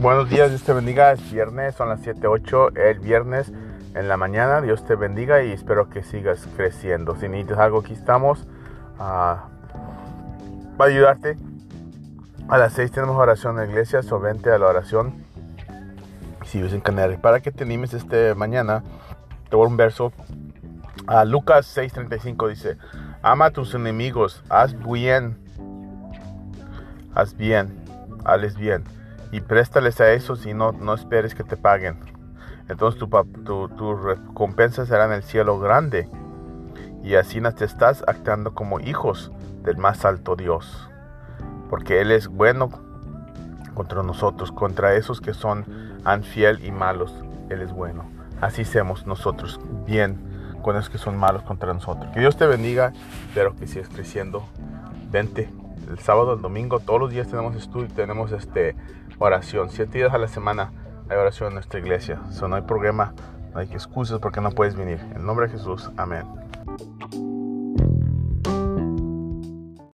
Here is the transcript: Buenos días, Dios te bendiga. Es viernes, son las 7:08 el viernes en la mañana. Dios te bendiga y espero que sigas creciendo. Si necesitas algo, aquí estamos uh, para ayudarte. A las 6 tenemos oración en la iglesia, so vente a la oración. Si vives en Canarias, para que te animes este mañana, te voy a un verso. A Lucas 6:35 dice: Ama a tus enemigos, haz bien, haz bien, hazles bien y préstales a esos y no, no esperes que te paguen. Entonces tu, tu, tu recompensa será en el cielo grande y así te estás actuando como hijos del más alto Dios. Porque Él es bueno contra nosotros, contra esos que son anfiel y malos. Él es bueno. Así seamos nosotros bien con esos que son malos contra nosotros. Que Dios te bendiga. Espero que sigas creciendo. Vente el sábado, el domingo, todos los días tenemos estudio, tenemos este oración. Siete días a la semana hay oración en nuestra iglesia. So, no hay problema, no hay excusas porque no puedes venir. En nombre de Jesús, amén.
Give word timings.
Buenos 0.00 0.30
días, 0.30 0.50
Dios 0.50 0.62
te 0.62 0.72
bendiga. 0.72 1.10
Es 1.10 1.32
viernes, 1.32 1.74
son 1.74 1.88
las 1.88 2.00
7:08 2.02 2.70
el 2.76 3.00
viernes 3.00 3.50
en 3.96 4.06
la 4.06 4.16
mañana. 4.16 4.60
Dios 4.60 4.84
te 4.84 4.94
bendiga 4.94 5.42
y 5.42 5.50
espero 5.50 5.90
que 5.90 6.04
sigas 6.04 6.46
creciendo. 6.56 7.16
Si 7.16 7.28
necesitas 7.28 7.58
algo, 7.58 7.80
aquí 7.80 7.94
estamos 7.94 8.46
uh, 9.00 9.38
para 10.76 10.90
ayudarte. 10.90 11.36
A 12.48 12.58
las 12.58 12.74
6 12.74 12.92
tenemos 12.92 13.16
oración 13.16 13.58
en 13.58 13.64
la 13.64 13.70
iglesia, 13.72 14.04
so 14.04 14.20
vente 14.20 14.52
a 14.52 14.58
la 14.58 14.66
oración. 14.66 15.14
Si 16.44 16.58
vives 16.58 16.74
en 16.74 16.80
Canarias, 16.80 17.18
para 17.18 17.40
que 17.40 17.50
te 17.50 17.64
animes 17.64 17.92
este 17.92 18.36
mañana, 18.36 18.84
te 19.50 19.56
voy 19.56 19.66
a 19.66 19.68
un 19.68 19.76
verso. 19.76 20.12
A 21.08 21.24
Lucas 21.24 21.76
6:35 21.76 22.48
dice: 22.48 22.76
Ama 23.20 23.46
a 23.46 23.50
tus 23.50 23.74
enemigos, 23.74 24.44
haz 24.48 24.78
bien, 24.78 25.36
haz 27.16 27.36
bien, 27.36 27.74
hazles 28.24 28.56
bien 28.56 28.84
y 29.32 29.40
préstales 29.40 30.00
a 30.00 30.12
esos 30.12 30.46
y 30.46 30.54
no, 30.54 30.72
no 30.72 30.94
esperes 30.94 31.34
que 31.34 31.44
te 31.44 31.56
paguen. 31.56 31.98
Entonces 32.68 32.98
tu, 32.98 33.08
tu, 33.44 33.68
tu 33.68 33.94
recompensa 33.94 34.84
será 34.86 35.06
en 35.06 35.12
el 35.12 35.22
cielo 35.22 35.58
grande 35.58 36.08
y 37.02 37.14
así 37.14 37.40
te 37.40 37.64
estás 37.64 38.04
actuando 38.06 38.54
como 38.54 38.80
hijos 38.80 39.32
del 39.62 39.76
más 39.76 40.04
alto 40.04 40.36
Dios. 40.36 40.88
Porque 41.70 42.00
Él 42.00 42.10
es 42.12 42.28
bueno 42.28 42.70
contra 43.74 44.02
nosotros, 44.02 44.52
contra 44.52 44.94
esos 44.94 45.20
que 45.20 45.34
son 45.34 45.64
anfiel 46.04 46.64
y 46.64 46.70
malos. 46.70 47.12
Él 47.48 47.62
es 47.62 47.72
bueno. 47.72 48.04
Así 48.40 48.64
seamos 48.64 49.06
nosotros 49.06 49.60
bien 49.86 50.18
con 50.62 50.76
esos 50.76 50.90
que 50.90 50.98
son 50.98 51.16
malos 51.16 51.42
contra 51.42 51.72
nosotros. 51.72 52.12
Que 52.12 52.20
Dios 52.20 52.36
te 52.36 52.46
bendiga. 52.46 52.92
Espero 53.28 53.54
que 53.56 53.66
sigas 53.66 53.88
creciendo. 53.88 54.46
Vente 55.10 55.48
el 55.88 55.98
sábado, 55.98 56.34
el 56.34 56.42
domingo, 56.42 56.80
todos 56.80 57.00
los 57.00 57.10
días 57.10 57.28
tenemos 57.28 57.56
estudio, 57.56 57.88
tenemos 57.88 58.32
este 58.32 58.76
oración. 59.18 59.70
Siete 59.70 59.98
días 59.98 60.12
a 60.12 60.18
la 60.18 60.28
semana 60.28 60.72
hay 61.08 61.16
oración 61.16 61.48
en 61.48 61.54
nuestra 61.54 61.80
iglesia. 61.80 62.20
So, 62.30 62.48
no 62.48 62.56
hay 62.56 62.62
problema, 62.62 63.14
no 63.52 63.60
hay 63.60 63.68
excusas 63.72 64.20
porque 64.20 64.40
no 64.40 64.50
puedes 64.50 64.76
venir. 64.76 65.00
En 65.14 65.24
nombre 65.24 65.46
de 65.46 65.52
Jesús, 65.52 65.90
amén. 65.96 66.37